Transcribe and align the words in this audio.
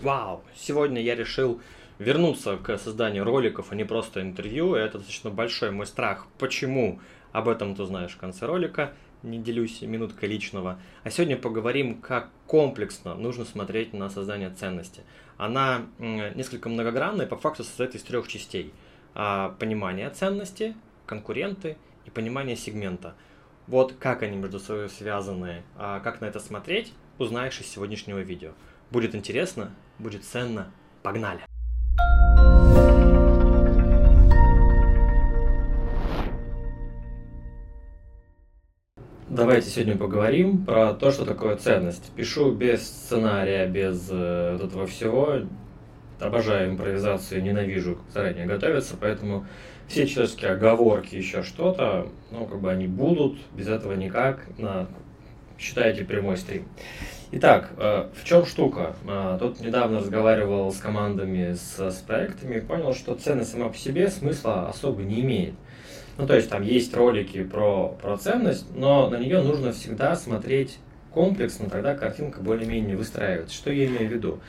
Вау! 0.00 0.44
Сегодня 0.54 1.02
я 1.02 1.16
решил 1.16 1.60
вернуться 1.98 2.56
к 2.56 2.78
созданию 2.78 3.24
роликов, 3.24 3.72
а 3.72 3.74
не 3.74 3.82
просто 3.82 4.22
интервью. 4.22 4.76
Это 4.76 4.98
достаточно 4.98 5.30
большой 5.30 5.72
мой 5.72 5.86
страх. 5.86 6.28
Почему? 6.38 7.00
Об 7.32 7.48
этом 7.48 7.74
ты 7.74 7.84
знаешь 7.84 8.12
в 8.12 8.16
конце 8.16 8.46
ролика. 8.46 8.92
Не 9.24 9.38
делюсь 9.38 9.82
минуткой 9.82 10.28
личного. 10.28 10.78
А 11.02 11.10
сегодня 11.10 11.36
поговорим, 11.36 12.00
как 12.00 12.30
комплексно 12.46 13.16
нужно 13.16 13.44
смотреть 13.44 13.92
на 13.92 14.08
создание 14.08 14.50
ценности. 14.50 15.02
Она 15.36 15.86
несколько 15.98 16.68
многогранная, 16.68 17.26
по 17.26 17.36
факту 17.36 17.64
состоит 17.64 17.96
из 17.96 18.04
трех 18.04 18.28
частей. 18.28 18.72
А, 19.14 19.56
понимание 19.58 20.10
ценности, 20.10 20.76
конкуренты 21.06 21.76
и 22.06 22.10
понимание 22.10 22.54
сегмента. 22.54 23.14
Вот 23.66 23.94
как 23.98 24.22
они 24.22 24.36
между 24.36 24.60
собой 24.60 24.90
связаны, 24.90 25.64
а 25.76 25.98
как 25.98 26.20
на 26.20 26.26
это 26.26 26.38
смотреть, 26.38 26.92
узнаешь 27.18 27.58
из 27.60 27.66
сегодняшнего 27.66 28.20
видео. 28.20 28.52
Будет 28.92 29.16
интересно, 29.16 29.74
будет 29.98 30.24
ценно. 30.24 30.70
Погнали! 31.02 31.40
Давайте 39.28 39.68
сегодня 39.68 39.96
поговорим 39.96 40.64
про 40.64 40.94
то, 40.94 41.10
что 41.10 41.24
такое 41.24 41.56
ценность. 41.56 42.10
Пишу 42.16 42.52
без 42.52 42.82
сценария, 42.82 43.66
без 43.66 44.08
э, 44.10 44.56
вот 44.56 44.66
этого 44.66 44.86
всего. 44.86 45.42
Обожаю 46.18 46.70
импровизацию, 46.70 47.42
ненавижу 47.42 47.98
заранее 48.12 48.46
готовиться, 48.46 48.96
поэтому 49.00 49.46
все 49.86 50.06
человеческие 50.06 50.50
оговорки, 50.52 51.14
еще 51.14 51.42
что-то, 51.44 52.08
ну, 52.32 52.46
как 52.46 52.60
бы 52.60 52.72
они 52.72 52.88
будут, 52.88 53.38
без 53.54 53.68
этого 53.68 53.92
никак, 53.92 54.46
на, 54.58 54.88
считайте 55.58 56.04
прямой 56.04 56.36
стрим. 56.36 56.66
Итак, 57.30 57.68
э, 57.76 58.08
в 58.14 58.24
чем 58.24 58.46
штука? 58.46 58.96
Э, 59.06 59.36
тут 59.38 59.60
недавно 59.60 59.98
разговаривал 59.98 60.72
с 60.72 60.78
командами, 60.78 61.52
с, 61.52 61.78
с 61.78 61.96
проектами 61.96 62.58
понял, 62.60 62.94
что 62.94 63.14
ценность 63.16 63.52
сама 63.52 63.68
по 63.68 63.76
себе 63.76 64.08
смысла 64.08 64.66
особо 64.70 65.02
не 65.02 65.20
имеет. 65.20 65.52
Ну, 66.16 66.26
то 66.26 66.34
есть 66.34 66.48
там 66.48 66.62
есть 66.62 66.96
ролики 66.96 67.44
про, 67.44 67.88
про 68.00 68.16
ценность, 68.16 68.74
но 68.74 69.10
на 69.10 69.16
нее 69.16 69.42
нужно 69.42 69.72
всегда 69.72 70.16
смотреть 70.16 70.78
комплексно, 71.12 71.68
тогда 71.68 71.94
картинка 71.94 72.40
более-менее 72.40 72.96
выстраивается. 72.96 73.54
Что 73.54 73.70
я 73.70 73.86
имею 73.86 74.08
в 74.08 74.12
виду? 74.12 74.40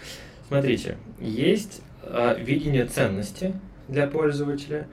Смотрите, 0.47 0.95
есть 1.19 1.81
э, 2.03 2.37
видение 2.39 2.85
ценности 2.85 3.53
для 3.89 4.07
пользователя, 4.07 4.87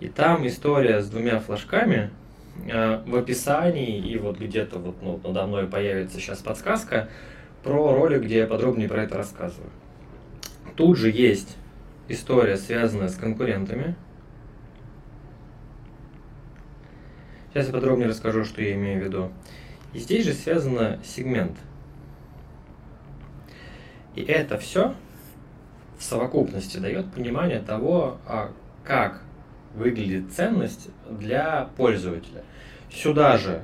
и 0.00 0.08
там 0.08 0.44
история 0.48 1.00
с 1.00 1.08
двумя 1.08 1.38
флажками, 1.38 2.10
в 2.66 3.16
описании 3.16 3.98
и 3.98 4.18
вот 4.18 4.38
где-то 4.38 4.78
вот 4.78 4.96
ну, 5.02 5.20
надо 5.24 5.46
мной 5.46 5.66
появится 5.66 6.18
сейчас 6.18 6.38
подсказка 6.38 7.08
про 7.62 7.94
ролик, 7.94 8.22
где 8.22 8.38
я 8.38 8.46
подробнее 8.46 8.88
про 8.88 9.02
это 9.04 9.16
рассказываю. 9.16 9.70
Тут 10.76 10.96
же 10.96 11.10
есть 11.10 11.56
история, 12.08 12.56
связанная 12.56 13.08
с 13.08 13.16
конкурентами. 13.16 13.96
Сейчас 17.52 17.66
я 17.66 17.72
подробнее 17.72 18.08
расскажу, 18.08 18.44
что 18.44 18.62
я 18.62 18.74
имею 18.74 19.00
в 19.00 19.04
виду. 19.04 19.32
И 19.92 19.98
здесь 19.98 20.24
же 20.24 20.32
связано 20.32 21.00
сегмент. 21.04 21.56
И 24.14 24.22
это 24.22 24.58
все 24.58 24.94
в 25.98 26.02
совокупности 26.02 26.78
дает 26.78 27.12
понимание 27.12 27.60
того, 27.60 28.18
а 28.26 28.52
как 28.84 29.22
выглядит 29.74 30.32
ценность 30.32 30.90
для 31.08 31.70
пользователя. 31.76 32.44
Сюда 32.90 33.38
же 33.38 33.62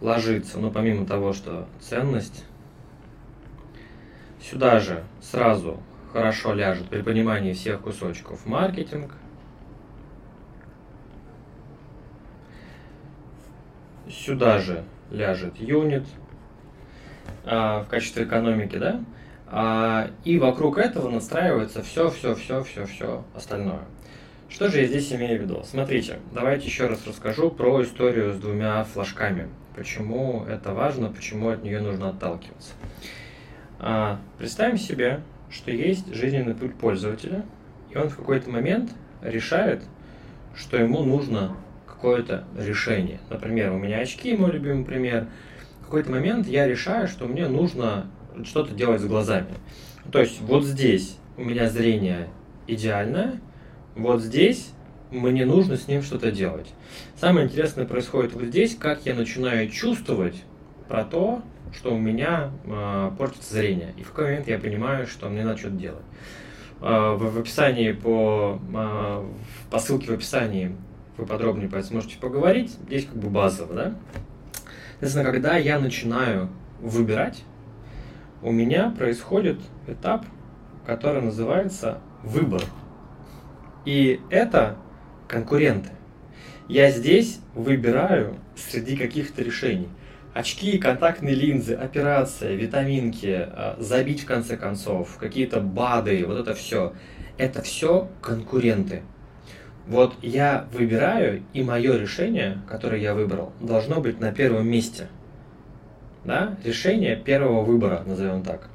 ложится, 0.00 0.58
ну 0.58 0.70
помимо 0.70 1.06
того, 1.06 1.32
что 1.32 1.66
ценность, 1.80 2.44
сюда 4.40 4.78
же 4.78 5.04
сразу 5.20 5.80
хорошо 6.12 6.54
ляжет 6.54 6.88
при 6.88 7.02
понимании 7.02 7.52
всех 7.52 7.80
кусочков 7.80 8.46
маркетинг, 8.46 9.12
сюда 14.08 14.58
же 14.58 14.84
ляжет 15.10 15.58
юнит 15.58 16.06
а, 17.44 17.82
в 17.82 17.88
качестве 17.88 18.24
экономики, 18.24 18.76
да, 18.76 19.00
а, 19.46 20.10
и 20.24 20.38
вокруг 20.38 20.78
этого 20.78 21.10
настраивается 21.10 21.82
все, 21.82 22.10
все, 22.10 22.34
все, 22.34 22.62
все, 22.62 22.86
все 22.86 23.24
остальное. 23.34 23.82
Что 24.48 24.68
же 24.68 24.80
я 24.80 24.86
здесь 24.86 25.12
имею 25.12 25.38
в 25.38 25.42
виду? 25.42 25.62
Смотрите, 25.62 26.18
давайте 26.32 26.66
еще 26.66 26.86
раз 26.86 27.06
расскажу 27.06 27.50
про 27.50 27.82
историю 27.82 28.32
с 28.32 28.38
двумя 28.38 28.82
флажками. 28.84 29.48
Почему 29.76 30.44
это 30.48 30.72
важно, 30.72 31.10
почему 31.10 31.50
от 31.50 31.62
нее 31.62 31.80
нужно 31.80 32.08
отталкиваться. 32.08 32.72
А, 33.78 34.20
представим 34.38 34.78
себе, 34.78 35.20
что 35.50 35.70
есть 35.70 36.12
жизненный 36.14 36.54
путь 36.54 36.74
пользователя, 36.74 37.44
и 37.90 37.96
он 37.96 38.08
в 38.08 38.16
какой-то 38.16 38.50
момент 38.50 38.90
решает, 39.22 39.82
что 40.56 40.78
ему 40.78 41.04
нужно 41.04 41.56
какое-то 41.86 42.44
решение. 42.56 43.20
Например, 43.28 43.72
у 43.72 43.78
меня 43.78 43.98
очки, 43.98 44.36
мой 44.36 44.52
любимый 44.52 44.84
пример. 44.84 45.28
В 45.80 45.84
какой-то 45.84 46.10
момент 46.10 46.48
я 46.48 46.66
решаю, 46.66 47.06
что 47.06 47.26
мне 47.26 47.48
нужно 47.48 48.10
что-то 48.44 48.74
делать 48.74 49.00
с 49.00 49.04
глазами. 49.04 49.54
То 50.10 50.20
есть 50.20 50.40
вот 50.40 50.64
здесь 50.64 51.18
у 51.36 51.44
меня 51.44 51.68
зрение 51.68 52.28
идеальное, 52.66 53.40
вот 53.98 54.22
здесь 54.22 54.70
мне 55.10 55.44
нужно 55.44 55.76
с 55.76 55.88
ним 55.88 56.02
что-то 56.02 56.30
делать. 56.30 56.68
Самое 57.16 57.46
интересное 57.46 57.84
происходит 57.84 58.32
вот 58.34 58.44
здесь, 58.44 58.76
как 58.76 59.04
я 59.04 59.14
начинаю 59.14 59.68
чувствовать 59.70 60.42
про 60.88 61.04
то, 61.04 61.42
что 61.72 61.94
у 61.94 61.98
меня 61.98 62.50
э, 62.64 63.10
портится 63.18 63.54
зрение. 63.54 63.92
И 63.96 64.02
в 64.02 64.10
какой 64.10 64.24
момент 64.24 64.48
я 64.48 64.58
понимаю, 64.58 65.06
что 65.06 65.28
мне 65.28 65.44
надо 65.44 65.58
что-то 65.58 65.76
делать. 65.76 66.04
Э, 66.80 67.16
в, 67.16 67.38
описании 67.38 67.92
по, 67.92 68.58
э, 68.74 69.24
по 69.70 69.78
ссылке 69.78 70.10
в 70.10 70.14
описании 70.14 70.74
вы 71.16 71.26
подробнее 71.26 71.68
по 71.68 71.76
этому 71.76 72.02
сможете 72.02 72.18
поговорить. 72.18 72.70
Здесь 72.86 73.06
как 73.06 73.16
бы 73.16 73.28
базово, 73.28 73.74
да? 73.74 73.94
Соответственно, 74.92 75.24
когда 75.24 75.56
я 75.56 75.78
начинаю 75.78 76.48
выбирать, 76.80 77.44
у 78.42 78.52
меня 78.52 78.94
происходит 78.96 79.58
этап, 79.86 80.24
который 80.86 81.22
называется 81.22 81.98
выбор. 82.22 82.62
И 83.88 84.20
это 84.28 84.76
конкуренты. 85.28 85.88
Я 86.68 86.90
здесь 86.90 87.40
выбираю 87.54 88.36
среди 88.54 88.98
каких-то 88.98 89.42
решений. 89.42 89.88
Очки, 90.34 90.76
контактные 90.76 91.34
линзы, 91.34 91.72
операция, 91.72 92.54
витаминки, 92.54 93.48
а, 93.50 93.76
забить 93.78 94.24
в 94.24 94.26
конце 94.26 94.58
концов, 94.58 95.16
какие-то 95.16 95.60
БАДы, 95.60 96.26
вот 96.26 96.38
это 96.38 96.54
все. 96.54 96.92
Это 97.38 97.62
все 97.62 98.10
конкуренты. 98.20 99.04
Вот 99.86 100.16
я 100.20 100.68
выбираю, 100.70 101.42
и 101.54 101.62
мое 101.62 101.96
решение, 101.96 102.58
которое 102.68 103.00
я 103.00 103.14
выбрал, 103.14 103.54
должно 103.58 104.02
быть 104.02 104.20
на 104.20 104.34
первом 104.34 104.68
месте. 104.68 105.08
Да? 106.26 106.58
Решение 106.62 107.16
первого 107.16 107.62
выбора, 107.64 108.02
назовем 108.04 108.42
так. 108.42 108.68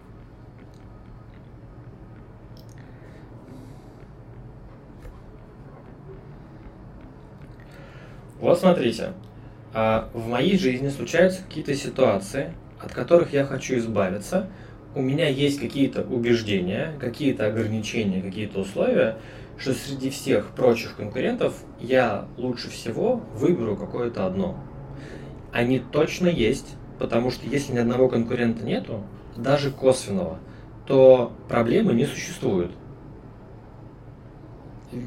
Вот 8.44 8.59
смотрите, 8.59 9.14
а, 9.74 10.09
в 10.14 10.28
моей 10.28 10.58
жизни 10.58 10.90
случаются 10.90 11.42
какие-то 11.44 11.74
ситуации, 11.76 12.52
от 12.78 12.92
которых 12.92 13.31
я 13.31 13.46
хочу 13.46 13.78
избавиться. 13.78 14.50
У 14.96 15.02
меня 15.02 15.30
есть 15.30 15.62
какие-то 15.62 16.02
убеждения, 16.02 16.92
какие-то 17.00 17.48
ограничения, 17.48 18.22
какие-то 18.22 18.59
условия, 18.59 19.16
что 19.58 19.72
среди 19.72 20.09
всех 20.09 20.48
прочих 20.48 20.98
конкурентов 20.98 21.56
я 21.80 22.26
лучше 22.36 22.70
всего 22.70 23.24
выберу 23.34 23.78
какое-то 23.78 24.26
одно. 24.26 24.62
Они 25.54 25.80
точно 25.80 26.28
есть, 26.28 26.75
потому 27.00 27.31
что 27.31 27.48
если 27.48 27.72
ни 27.72 27.78
одного 27.78 28.10
конкурента 28.10 28.66
нету, 28.66 29.06
даже 29.38 29.72
косвенного, 29.72 30.38
то 30.86 31.31
проблемы 31.48 31.94
не 31.94 32.06
существует 32.06 32.72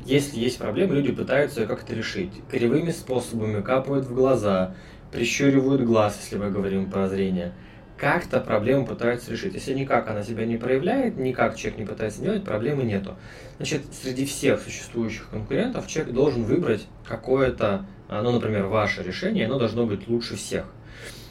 если 0.05 0.39
есть 0.39 0.59
проблемы, 0.59 0.95
люди 0.95 1.13
пытаются 1.13 1.61
ее 1.61 1.67
как-то 1.67 1.95
решить. 1.95 2.33
Кривыми 2.51 2.91
способами 2.91 3.61
капают 3.63 4.07
в 4.07 4.15
глаза, 4.15 4.75
прищуривают 5.13 5.83
глаз, 5.83 6.19
если 6.23 6.37
мы 6.37 6.51
говорим 6.51 6.91
про 6.91 7.09
зрение. 7.09 7.53
Как-то 7.97 8.41
проблему 8.41 8.87
пытаются 8.87 9.31
решить. 9.33 9.55
Если 9.55 9.73
никак 9.73 10.11
она 10.11 10.23
себя 10.23 10.45
не 10.45 10.59
проявляет, 10.59 11.17
никак 11.17 11.57
человек 11.57 11.79
не 11.79 11.87
пытается 11.87 12.21
делать, 12.21 12.45
проблемы 12.45 12.83
нету. 12.83 13.17
Значит, 13.57 13.83
среди 13.95 14.27
всех 14.27 14.61
существующих 14.61 15.31
конкурентов 15.31 15.87
человек 15.87 16.13
должен 16.13 16.45
выбрать 16.45 16.87
какое-то, 17.09 17.87
ну, 18.11 18.33
например, 18.33 18.67
ваше 18.67 19.03
решение, 19.03 19.47
оно 19.47 19.59
должно 19.59 19.87
быть 19.87 20.09
лучше 20.09 20.37
всех. 20.37 20.67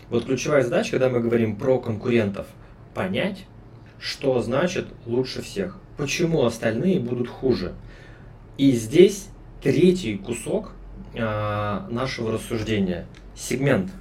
Вот 0.09 0.25
ключевая 0.25 0.63
задача, 0.63 0.91
когда 0.91 1.09
мы 1.09 1.19
говорим 1.19 1.55
про 1.55 1.79
конкурентов, 1.79 2.47
понять, 2.95 3.45
что 3.99 4.41
значит 4.41 4.87
лучше 5.05 5.41
всех. 5.43 5.77
Почему 5.97 6.45
остальные 6.45 6.99
будут 6.99 7.27
хуже? 7.27 7.73
И 8.57 8.71
здесь 8.71 9.29
третий 9.61 10.17
кусок 10.17 10.71
э, 11.13 11.19
нашего 11.89 12.31
рассуждения– 12.31 13.05
сегмент. 13.35 13.91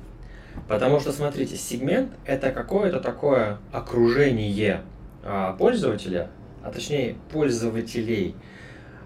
Потому 0.69 1.01
что, 1.01 1.13
смотрите, 1.13 1.57
сегмент– 1.57 2.13
это 2.25 2.53
какое-то 2.53 3.01
такое 3.01 3.59
окружение 3.73 4.83
э, 5.25 5.55
пользователя, 5.59 6.31
а 6.63 6.71
точнее 6.71 7.17
пользователей, 7.33 8.37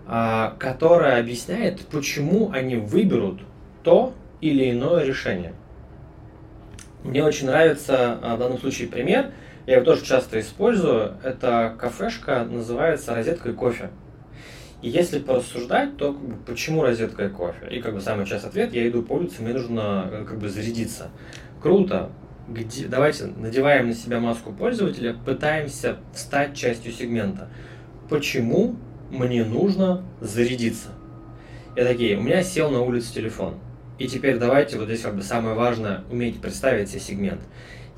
а, 0.06 0.54
которая 0.58 1.20
объясняет, 1.20 1.80
почему 1.88 2.50
они 2.52 2.76
выберут 2.76 3.40
то 3.82 4.14
или 4.40 4.70
иное 4.70 5.04
решение. 5.04 5.52
Мне 7.04 7.24
очень 7.24 7.46
нравится 7.46 8.18
в 8.22 8.38
данном 8.38 8.58
случае 8.58 8.88
пример, 8.88 9.32
я 9.66 9.76
его 9.76 9.84
тоже 9.84 10.04
часто 10.04 10.40
использую, 10.40 11.14
это 11.22 11.74
кафешка, 11.78 12.44
называется 12.44 13.14
«Розетка 13.14 13.50
и 13.50 13.52
кофе». 13.52 13.90
И 14.80 14.88
если 14.88 15.18
порассуждать, 15.18 15.96
то 15.96 16.12
как 16.12 16.22
бы, 16.22 16.36
почему 16.46 16.82
розетка 16.82 17.26
и 17.26 17.28
кофе? 17.28 17.66
И 17.70 17.80
как 17.80 17.94
бы 17.94 18.00
самый 18.00 18.26
частый 18.26 18.50
ответ, 18.50 18.72
я 18.72 18.88
иду 18.88 19.02
по 19.02 19.14
улице, 19.14 19.42
мне 19.42 19.52
нужно 19.52 20.08
э, 20.10 20.24
как 20.24 20.38
бы 20.38 20.48
зарядиться. 20.48 21.10
Круто. 21.60 22.10
Где, 22.48 22.86
давайте 22.86 23.26
надеваем 23.26 23.88
на 23.88 23.94
себя 23.94 24.20
маску 24.20 24.52
пользователя, 24.52 25.14
пытаемся 25.14 25.96
стать 26.14 26.56
частью 26.56 26.92
сегмента. 26.92 27.48
Почему 28.08 28.76
мне 29.10 29.44
нужно 29.44 30.04
зарядиться? 30.20 30.90
Я 31.76 31.84
такие, 31.84 32.16
у 32.16 32.22
меня 32.22 32.42
сел 32.42 32.70
на 32.70 32.80
улице 32.80 33.12
телефон. 33.12 33.56
И 33.98 34.06
теперь 34.06 34.38
давайте 34.38 34.78
вот 34.78 34.86
здесь 34.86 35.02
как 35.02 35.16
бы 35.16 35.22
самое 35.22 35.56
важное 35.56 36.04
уметь 36.10 36.40
представить 36.40 36.88
себе 36.88 37.00
сегмент. 37.00 37.40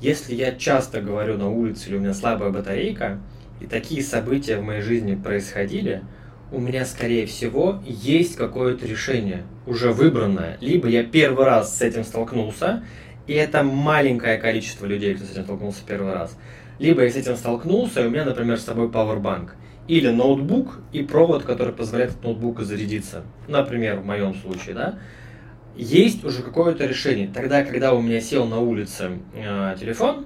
Если 0.01 0.33
я 0.33 0.51
часто 0.53 0.99
говорю 0.99 1.37
на 1.37 1.49
улице 1.49 1.89
или 1.89 1.97
у 1.97 1.99
меня 1.99 2.13
слабая 2.13 2.49
батарейка, 2.49 3.19
и 3.59 3.67
такие 3.67 4.01
события 4.01 4.57
в 4.57 4.63
моей 4.63 4.81
жизни 4.81 5.13
происходили– 5.13 6.01
у 6.51 6.59
меня, 6.59 6.85
скорее 6.85 7.25
всего, 7.25 7.81
есть 7.85 8.35
какое-то 8.35 8.85
решение, 8.85 9.43
уже 9.65 9.91
выбранное. 9.91 10.57
Либо 10.59 10.89
я 10.89 11.03
первый 11.03 11.45
раз 11.45 11.77
с 11.77 11.81
этим 11.81 12.03
столкнулся, 12.03 12.83
и 13.25 13.33
это 13.33 13.63
маленькое 13.63 14.37
количество 14.37 14.85
людей, 14.85 15.15
кто 15.15 15.25
с 15.25 15.31
этим 15.31 15.43
столкнулся 15.43 15.81
первый 15.87 16.13
раз. 16.13 16.37
Либо 16.77 17.03
я 17.03 17.09
с 17.09 17.15
этим 17.15 17.37
столкнулся, 17.37 18.01
и 18.01 18.07
у 18.07 18.09
меня, 18.09 18.25
например, 18.25 18.59
с 18.59 18.65
собой 18.65 18.87
Powerbank. 18.87 19.51
Или 19.87 20.09
ноутбук 20.09 20.79
и 20.91 21.03
провод, 21.03 21.43
который 21.43 21.73
позволяет 21.73 22.11
от 22.11 22.23
ноутбука 22.23 22.65
зарядиться. 22.65 23.23
Например, 23.47 23.99
в 23.99 24.05
моем 24.05 24.35
случае, 24.35 24.75
да. 24.75 24.99
Есть 25.75 26.23
уже 26.25 26.43
какое-то 26.43 26.85
решение. 26.85 27.29
Тогда, 27.33 27.63
когда 27.63 27.93
у 27.93 28.01
меня 28.01 28.19
сел 28.19 28.45
на 28.45 28.59
улице 28.59 29.19
э, 29.33 29.75
телефон, 29.79 30.25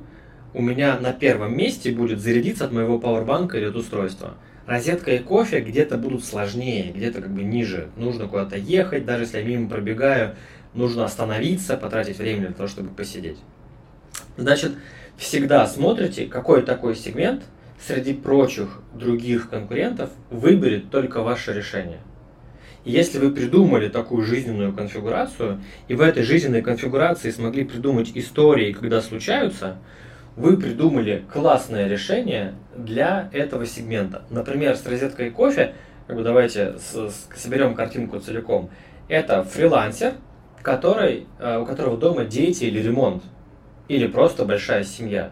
у 0.53 0.61
меня 0.61 0.97
на 0.99 1.13
первом 1.13 1.55
месте 1.55 1.91
будет 1.91 2.19
зарядиться 2.19 2.65
от 2.65 2.71
моего 2.71 2.97
пауэрбанка 2.99 3.57
или 3.57 3.65
от 3.65 3.75
устройства 3.75 4.35
розетка 4.65 5.11
и 5.11 5.19
кофе 5.19 5.61
где-то 5.61 5.97
будут 5.97 6.23
сложнее, 6.23 6.91
где-то 6.93 7.21
как 7.21 7.31
бы 7.31 7.43
ниже. 7.43 7.89
Нужно 7.95 8.27
куда-то 8.27 8.57
ехать, 8.57 9.05
даже 9.05 9.23
если 9.23 9.39
я 9.39 9.45
мимо 9.45 9.69
пробегаю, 9.69 10.35
нужно 10.73 11.05
остановиться, 11.05 11.77
потратить 11.77 12.17
время 12.17 12.47
для 12.47 12.53
того, 12.53 12.67
чтобы 12.67 12.89
посидеть. 12.89 13.37
Значит, 14.37 14.73
всегда 15.17 15.65
смотрите, 15.67 16.25
какой 16.25 16.61
такой 16.61 16.95
сегмент 16.95 17.43
среди 17.85 18.13
прочих 18.13 18.81
других 18.93 19.49
конкурентов 19.49 20.09
выберет 20.29 20.89
только 20.89 21.21
ваше 21.21 21.53
решение. 21.53 21.99
Если 22.83 23.17
вы 23.17 23.31
придумали 23.31 23.89
такую 23.89 24.23
жизненную 24.23 24.71
конфигурацию, 24.71 25.59
и 25.87 25.95
в 25.95 26.01
этой 26.01 26.21
жизненной 26.21 26.61
конфигурации 26.61 27.31
смогли 27.31 27.63
придумать 27.63 28.11
истории, 28.13 28.73
когда 28.73 29.01
случаются, 29.01 29.77
вы 30.35 30.57
придумали 30.57 31.23
классное 31.31 31.87
решение 31.87 32.55
для 32.75 33.29
этого 33.31 33.65
сегмента. 33.65 34.23
Например, 34.29 34.75
с 34.75 34.85
розеткой 34.85 35.31
кофе, 35.31 35.73
как 36.07 36.17
бы 36.17 36.23
давайте 36.23 36.77
с, 36.77 36.93
с, 36.93 37.27
соберем 37.35 37.73
картинку 37.73 38.19
целиком. 38.19 38.69
Это 39.07 39.43
фрилансер, 39.43 40.13
который, 40.61 41.27
э, 41.39 41.57
у 41.57 41.65
которого 41.65 41.97
дома 41.97 42.25
дети 42.25 42.65
или 42.65 42.81
ремонт, 42.81 43.23
или 43.87 44.07
просто 44.07 44.45
большая 44.45 44.83
семья. 44.83 45.31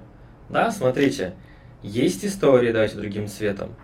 Да, 0.50 0.72
смотрите, 0.72 1.34
есть 1.82 2.24
история, 2.24 2.72
давайте 2.72 2.96
другим 2.96 3.28
цветом, 3.28 3.76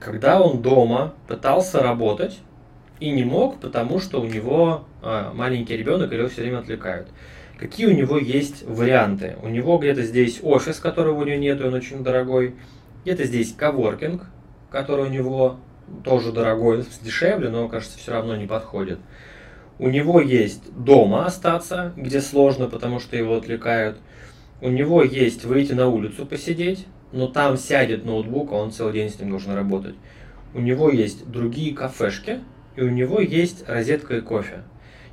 когда 0.00 0.40
он 0.40 0.60
дома 0.60 1.14
пытался 1.28 1.82
работать 1.82 2.40
и 3.00 3.10
не 3.10 3.24
мог, 3.24 3.58
потому 3.60 4.00
что 4.00 4.20
у 4.20 4.26
него 4.26 4.84
э, 5.02 5.30
маленький 5.32 5.76
ребенок 5.76 6.12
или 6.12 6.18
его 6.18 6.28
все 6.28 6.42
время 6.42 6.58
отвлекают. 6.58 7.08
Какие 7.62 7.86
у 7.86 7.92
него 7.92 8.18
есть 8.18 8.64
варианты? 8.66 9.36
У 9.40 9.46
него 9.46 9.78
где-то 9.78 10.02
здесь 10.02 10.40
офис, 10.42 10.80
которого 10.80 11.20
у 11.20 11.24
него 11.24 11.38
нет, 11.38 11.60
он 11.60 11.74
очень 11.74 12.02
дорогой. 12.02 12.56
Где-то 13.04 13.22
здесь 13.22 13.52
коворкинг, 13.52 14.26
который 14.68 15.06
у 15.06 15.08
него 15.08 15.60
тоже 16.02 16.32
дорогой, 16.32 16.84
дешевле, 17.02 17.50
но, 17.50 17.68
кажется, 17.68 18.00
все 18.00 18.10
равно 18.10 18.34
не 18.34 18.48
подходит. 18.48 18.98
У 19.78 19.88
него 19.88 20.20
есть 20.20 20.74
дома 20.76 21.24
остаться, 21.24 21.92
где 21.96 22.20
сложно, 22.20 22.66
потому 22.66 22.98
что 22.98 23.16
его 23.16 23.36
отвлекают. 23.36 23.96
У 24.60 24.68
него 24.68 25.04
есть 25.04 25.44
выйти 25.44 25.72
на 25.72 25.86
улицу 25.86 26.26
посидеть, 26.26 26.88
но 27.12 27.28
там 27.28 27.56
сядет 27.56 28.04
ноутбук, 28.04 28.50
а 28.50 28.56
он 28.56 28.72
целый 28.72 28.94
день 28.94 29.08
с 29.08 29.20
ним 29.20 29.30
должен 29.30 29.54
работать. 29.54 29.94
У 30.52 30.58
него 30.58 30.90
есть 30.90 31.30
другие 31.30 31.76
кафешки, 31.76 32.40
и 32.74 32.82
у 32.82 32.88
него 32.88 33.20
есть 33.20 33.62
розетка 33.68 34.16
и 34.16 34.20
кофе. 34.20 34.64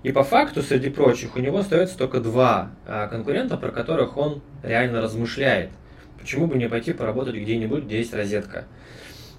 И 0.04 0.12
по 0.12 0.24
факту, 0.24 0.62
среди 0.62 0.90
прочих, 0.90 1.36
у 1.36 1.40
него 1.40 1.60
остается 1.60 1.98
только 1.98 2.22
два 2.22 2.72
а, 2.86 3.08
конкурента, 3.08 3.58
про 3.58 3.72
которых 3.72 4.18
он 4.18 4.42
реально 4.64 5.02
размышляет. 5.02 5.72
Почему 6.20 6.48
бы 6.48 6.58
не 6.58 6.70
пойти 6.70 6.94
поработать 6.94 7.36
где-нибудь, 7.36 7.84
где 7.84 7.98
есть 7.98 8.14
розетка? 8.14 8.66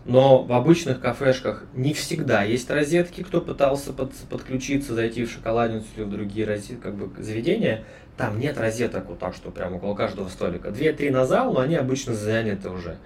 Но 0.04 0.42
в 0.42 0.52
обычных 0.52 1.00
кафешках 1.00 1.64
не 1.74 1.92
всегда 1.92 2.42
есть 2.42 2.70
розетки. 2.70 3.22
Кто 3.22 3.40
пытался 3.40 3.92
под, 3.92 4.12
подключиться, 4.30 4.94
зайти 4.94 5.24
в 5.24 5.30
шоколадницу 5.30 5.86
или 5.96 6.04
в 6.04 6.10
другие 6.10 6.46
розет, 6.46 6.80
как 6.80 6.94
бы, 6.94 7.22
заведения, 7.22 7.84
там 8.16 8.38
нет 8.38 8.58
розеток 8.58 9.06
вот 9.08 9.18
так, 9.18 9.34
что 9.34 9.50
прямо 9.50 9.76
около 9.76 9.94
каждого 9.94 10.28
столика. 10.28 10.70
Две-три 10.70 11.10
на 11.10 11.26
зал, 11.26 11.52
но 11.52 11.60
они 11.60 11.76
обычно 11.76 12.14
заняты 12.14 12.70
уже. 12.70 12.96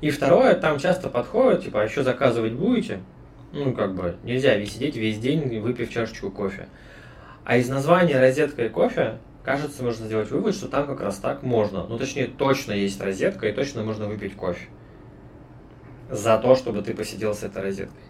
И 0.00 0.10
второе, 0.10 0.54
там 0.54 0.78
часто 0.78 1.08
подходят, 1.08 1.64
типа, 1.64 1.82
а 1.82 1.84
еще 1.84 2.02
заказывать 2.02 2.52
будете? 2.52 3.00
Ну, 3.52 3.72
как 3.72 3.94
бы, 3.94 4.16
нельзя 4.24 4.56
ведь 4.56 4.72
сидеть 4.72 4.96
весь 4.96 5.18
день, 5.18 5.60
выпив 5.60 5.92
чашечку 5.92 6.30
кофе. 6.30 6.68
А 7.44 7.58
из 7.58 7.68
названия 7.68 8.18
розетка 8.18 8.64
и 8.64 8.68
кофе, 8.68 9.18
кажется, 9.42 9.82
можно 9.82 10.06
сделать 10.06 10.30
вывод, 10.30 10.54
что 10.54 10.68
там 10.68 10.86
как 10.86 11.00
раз 11.00 11.18
так 11.18 11.42
можно. 11.42 11.86
Ну, 11.86 11.98
точнее, 11.98 12.26
точно 12.26 12.72
есть 12.72 13.00
розетка 13.00 13.48
и 13.48 13.52
точно 13.52 13.84
можно 13.84 14.06
выпить 14.06 14.34
кофе. 14.34 14.66
За 16.10 16.38
то, 16.38 16.54
чтобы 16.56 16.82
ты 16.82 16.94
посидел 16.94 17.34
с 17.34 17.42
этой 17.42 17.62
розеткой. 17.62 18.00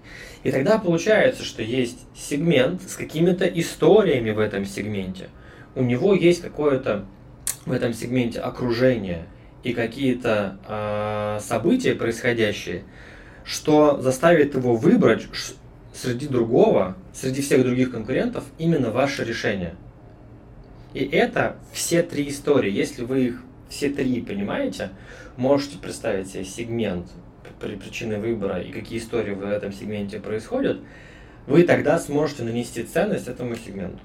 И 0.44 0.52
тогда 0.52 0.78
получается, 0.78 1.42
что 1.42 1.62
есть 1.62 2.06
сегмент 2.14 2.82
с 2.82 2.96
какими-то 2.96 3.46
историями 3.46 4.30
в 4.30 4.38
этом 4.38 4.64
сегменте. 4.64 5.28
У 5.74 5.82
него 5.82 6.14
есть 6.14 6.42
какое-то 6.42 7.06
в 7.66 7.72
этом 7.72 7.92
сегменте 7.94 8.40
окружение 8.40 9.26
и 9.62 9.72
какие-то 9.72 10.58
э, 10.68 11.38
события 11.40 11.94
происходящие, 11.94 12.84
что 13.44 14.00
заставит 14.00 14.54
его 14.54 14.76
выбрать 14.76 15.26
среди 15.94 16.28
другого, 16.28 16.96
среди 17.14 17.40
всех 17.40 17.62
других 17.62 17.92
конкурентов, 17.92 18.44
именно 18.58 18.90
ваше 18.90 19.24
решение. 19.24 19.74
И 20.92 21.04
это 21.04 21.56
все 21.72 22.02
три 22.02 22.28
истории. 22.28 22.70
Если 22.70 23.04
вы 23.04 23.26
их 23.26 23.42
все 23.68 23.88
три 23.88 24.20
понимаете, 24.20 24.90
можете 25.36 25.78
представить 25.78 26.28
себе 26.28 26.44
сегмент 26.44 27.06
при 27.60 27.76
причине 27.76 28.18
выбора 28.18 28.60
и 28.60 28.70
какие 28.72 28.98
истории 28.98 29.32
в 29.32 29.42
этом 29.42 29.72
сегменте 29.72 30.20
происходят, 30.20 30.80
вы 31.46 31.62
тогда 31.62 31.98
сможете 31.98 32.42
нанести 32.42 32.82
ценность 32.82 33.28
этому 33.28 33.54
сегменту. 33.56 34.00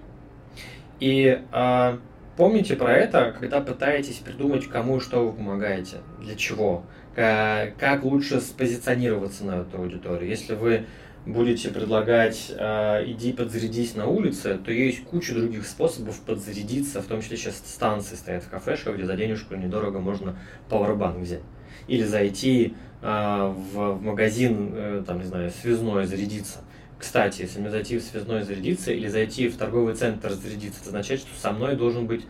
И 0.99 1.41
а, 1.51 1.99
помните 2.37 2.75
про 2.75 2.93
это, 2.93 3.35
когда 3.37 3.61
пытаетесь 3.61 4.17
придумать, 4.17 4.67
кому 4.67 4.99
что 4.99 5.25
вы 5.25 5.33
помогаете, 5.33 5.97
для 6.21 6.35
чего, 6.35 6.83
как 7.15 8.03
лучше 8.03 8.39
спозиционироваться 8.41 9.45
на 9.45 9.61
эту 9.61 9.77
аудиторию. 9.77 10.29
Если 10.29 10.55
вы 10.55 10.85
будете 11.25 11.69
предлагать 11.69 12.51
э, 12.55 13.03
иди 13.05 13.33
подзарядись 13.33 13.95
на 13.95 14.07
улице, 14.07 14.57
то 14.57 14.71
есть 14.71 15.03
куча 15.03 15.33
других 15.33 15.65
способов 15.67 16.19
подзарядиться, 16.21 17.01
в 17.01 17.05
том 17.05 17.21
числе 17.21 17.37
сейчас 17.37 17.57
станции 17.57 18.15
стоят 18.15 18.43
в 18.43 18.49
кафешках, 18.49 18.95
где 18.95 19.05
за 19.05 19.15
денежку 19.15 19.55
недорого 19.55 19.99
можно 19.99 20.37
пауэрбанк 20.69 21.17
взять. 21.17 21.41
Или 21.87 22.03
зайти 22.03 22.73
э, 23.01 23.53
в, 23.73 23.93
в 23.93 24.01
магазин, 24.01 24.71
э, 24.73 25.03
там, 25.05 25.19
не 25.19 25.25
знаю, 25.25 25.51
связной 25.51 26.05
зарядиться. 26.05 26.59
Кстати, 26.97 27.43
если 27.43 27.59
мне 27.59 27.69
зайти 27.69 27.97
в 27.97 28.03
связной 28.03 28.43
зарядиться 28.43 28.91
или 28.91 29.07
зайти 29.07 29.47
в 29.47 29.57
торговый 29.57 29.95
центр 29.95 30.31
зарядиться, 30.31 30.81
это 30.81 30.89
означает, 30.89 31.21
что 31.21 31.29
со 31.39 31.51
мной 31.51 31.75
должен 31.75 32.07
быть 32.07 32.25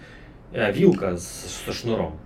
э, 0.52 0.72
вилка 0.72 1.18
со 1.18 1.74
шнуром. 1.74 2.20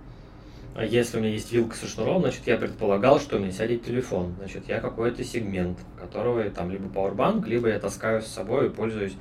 А 0.74 0.84
если 0.84 1.18
у 1.18 1.20
меня 1.20 1.30
есть 1.30 1.52
вилка 1.52 1.76
со 1.76 1.86
шнуром, 1.86 2.22
значит, 2.22 2.42
я 2.46 2.56
предполагал, 2.56 3.20
что 3.20 3.36
у 3.36 3.38
меня 3.38 3.52
сядет 3.52 3.84
телефон. 3.84 4.34
Значит, 4.38 4.64
я 4.66 4.80
какой-то 4.80 5.22
сегмент, 5.22 5.78
которого 6.00 6.42
там 6.50 6.70
либо 6.72 6.86
Powerbank, 6.86 7.46
либо 7.46 7.68
я 7.68 7.78
таскаю 7.78 8.22
с 8.22 8.26
собой 8.26 8.66
и 8.66 8.70
пользуюсь, 8.70 9.14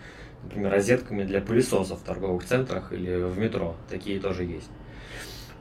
например, 0.44 0.72
розетками 0.72 1.24
для 1.24 1.42
пылесосов 1.42 2.00
в 2.00 2.04
торговых 2.04 2.44
центрах 2.44 2.92
или 2.92 3.22
в 3.22 3.38
метро. 3.38 3.76
Такие 3.88 4.20
тоже 4.20 4.46
есть. 4.46 4.70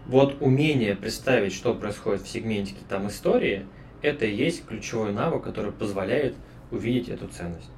Вот 0.06 0.38
умение 0.40 0.96
представить, 0.96 1.52
что 1.52 1.74
происходит 1.74 2.22
в 2.22 2.28
сегменте 2.28 2.74
там 2.88 3.08
истории, 3.08 3.66
это 4.00 4.24
и 4.24 4.34
есть 4.34 4.66
ключевой 4.66 5.12
навык, 5.12 5.44
который 5.44 5.72
позволяет 5.72 6.34
увидеть 6.70 7.10
эту 7.10 7.28
ценность. 7.28 7.70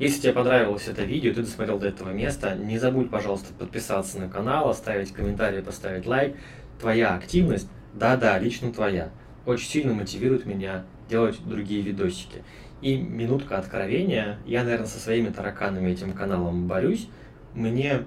Если 0.00 0.20
тебе 0.22 0.32
понравилось 0.32 0.86
это 0.86 1.02
видео, 1.02 1.32
ты 1.32 1.42
досмотрел 1.42 1.78
до 1.78 1.88
этого 1.88 2.10
места, 2.10 2.54
не 2.54 2.78
забудь, 2.78 3.10
пожалуйста, 3.10 3.52
подписаться 3.54 4.18
на 4.18 4.28
канал, 4.28 4.68
оставить 4.68 5.12
комментарий, 5.12 5.62
поставить 5.62 6.06
лайк 6.06 6.36
твоя 6.78 7.14
активность, 7.14 7.68
да-да, 7.94 8.38
лично 8.38 8.72
твоя, 8.72 9.10
очень 9.46 9.68
сильно 9.68 9.94
мотивирует 9.94 10.46
меня 10.46 10.84
делать 11.08 11.38
другие 11.44 11.82
видосики. 11.82 12.42
И 12.80 12.96
минутка 12.96 13.58
откровения, 13.58 14.38
я, 14.46 14.62
наверное, 14.62 14.86
со 14.86 14.98
своими 14.98 15.30
тараканами 15.30 15.90
этим 15.90 16.12
каналом 16.12 16.68
борюсь, 16.68 17.08
мне 17.54 18.04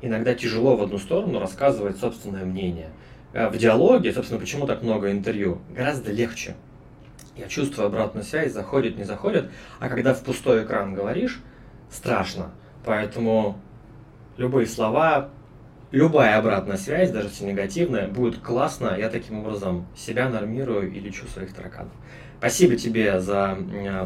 иногда 0.00 0.34
тяжело 0.34 0.76
в 0.76 0.82
одну 0.82 0.98
сторону 0.98 1.38
рассказывать 1.38 1.98
собственное 1.98 2.44
мнение. 2.44 2.90
Э, 3.32 3.48
в 3.48 3.58
диалоге, 3.58 4.12
собственно, 4.12 4.40
почему 4.40 4.66
так 4.66 4.82
много 4.82 5.10
интервью, 5.10 5.60
гораздо 5.70 6.12
легче. 6.12 6.54
Я 7.36 7.48
чувствую 7.48 7.86
обратную 7.86 8.24
связь, 8.24 8.52
заходит, 8.52 8.96
не 8.96 9.04
заходит, 9.04 9.50
а 9.80 9.88
когда 9.88 10.14
в 10.14 10.22
пустой 10.22 10.64
экран 10.64 10.94
говоришь, 10.94 11.40
страшно. 11.90 12.52
Поэтому 12.84 13.58
любые 14.36 14.66
слова, 14.66 15.30
любая 15.94 16.38
обратная 16.38 16.76
связь, 16.76 17.10
даже 17.10 17.28
если 17.28 17.44
негативная, 17.44 18.08
будет 18.08 18.38
классно. 18.38 18.96
Я 18.98 19.08
таким 19.08 19.38
образом 19.40 19.86
себя 19.96 20.28
нормирую 20.28 20.92
и 20.92 20.98
лечу 20.98 21.26
своих 21.26 21.54
тараканов. 21.54 21.92
Спасибо 22.38 22.76
тебе 22.76 23.20
за 23.20 23.56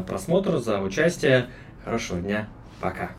просмотр, 0.07 0.57
за 0.59 0.79
участие. 0.79 1.47
Хорошего 1.83 2.19
дня. 2.21 2.47
Пока. 2.79 3.11